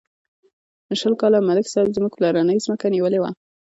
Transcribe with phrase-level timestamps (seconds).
[0.99, 3.29] شل کاله ملک صاحب زموږ پلرنۍ ځمکه نیولې وه.